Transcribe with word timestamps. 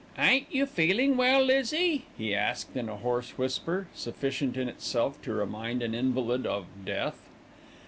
"Ain't 0.17 0.47
you 0.49 0.65
feelin' 0.65 1.15
well, 1.15 1.43
Lizzie?" 1.43 2.05
he 2.17 2.33
asked 2.33 2.75
in 2.75 2.89
a 2.89 2.95
hoarse 2.95 3.37
whisper, 3.37 3.87
sufficient 3.93 4.57
in 4.57 4.67
itself 4.67 5.21
to 5.21 5.31
remind 5.31 5.83
an 5.83 5.93
invalid 5.93 6.47
of 6.47 6.65
death. 6.83 7.29